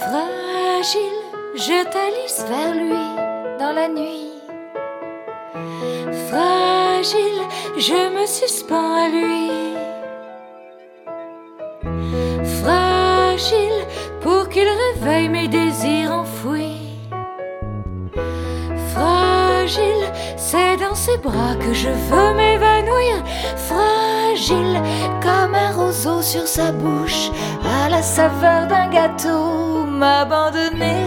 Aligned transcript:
Fragile, 0.00 1.22
je 1.54 1.84
t'alise 1.92 2.44
vers 2.48 2.74
lui 2.74 3.06
dans 3.58 3.72
la 3.72 3.88
nuit. 3.88 4.32
Fragile, 6.28 7.42
je 7.78 8.00
me 8.16 8.26
suspends 8.26 8.94
à 9.04 9.08
lui. 9.08 9.50
Fragile, 12.60 13.86
pour 14.20 14.48
qu'il 14.48 14.68
réveille 14.68 15.28
mes 15.28 15.48
désirs 15.48 16.12
enfouis. 16.12 16.98
Fragile, 18.92 20.06
c'est 20.36 20.76
dans 20.76 20.94
ses 20.94 21.18
bras 21.18 21.54
que 21.60 21.72
je 21.72 21.88
veux 21.88 22.34
m'évanouir. 22.34 23.22
Fragile, 23.68 24.80
comme 25.22 25.54
un 25.54 25.72
roseau 25.72 26.20
sur 26.20 26.46
sa 26.48 26.72
bouche, 26.72 27.30
à 27.84 27.88
la 27.88 28.02
saveur 28.02 28.66
d'un 28.66 28.88
gâteau, 28.88 29.53
m'abandonner 29.94 31.04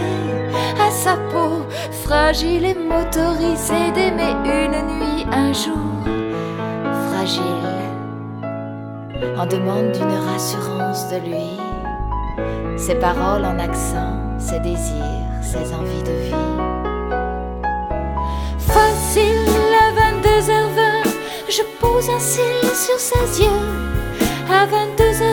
à 0.80 0.90
sa 0.90 1.16
peau, 1.30 1.66
fragile 2.04 2.64
et 2.64 2.74
motorisée 2.74 3.90
d'aimer 3.94 4.34
une 4.44 4.78
nuit, 4.92 5.26
un 5.30 5.52
jour. 5.52 5.98
Fragile, 7.08 7.68
en 9.36 9.46
demande 9.46 9.92
d'une 9.92 10.18
rassurance 10.30 11.08
de 11.10 11.18
lui, 11.26 11.58
ses 12.76 12.94
paroles 12.94 13.44
en 13.44 13.58
accent, 13.58 14.14
ses 14.38 14.60
désirs, 14.60 15.28
ses 15.42 15.74
envies 15.74 16.02
de 16.04 16.16
vie. 16.26 16.48
Facile 18.58 19.54
à 19.84 19.88
22h20, 20.00 21.08
je 21.48 21.62
pose 21.80 22.08
un 22.10 22.20
cil 22.20 22.68
sur 22.74 22.98
ses 22.98 23.42
yeux. 23.42 23.64
À 24.50 24.66
22h20, 24.66 25.27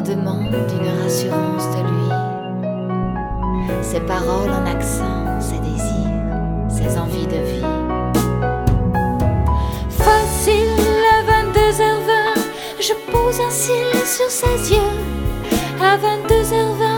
en 0.00 0.02
demande 0.02 0.50
d'une 0.68 1.02
rassurance 1.02 1.66
de 1.76 1.82
lui. 1.82 1.99
Ses 3.90 3.98
paroles 3.98 4.50
en 4.50 4.66
accent, 4.66 5.40
ses 5.40 5.58
désirs, 5.58 6.68
ses 6.68 6.96
envies 6.96 7.26
de 7.26 7.42
vie. 7.50 7.66
Facile 9.88 10.94
à 11.10 11.24
22h20, 11.24 12.40
je 12.78 12.92
pose 13.10 13.40
un 13.40 13.50
cil 13.50 14.06
sur 14.06 14.30
ses 14.30 14.74
yeux. 14.74 14.78
À 15.82 15.96
22h20, 15.96 16.89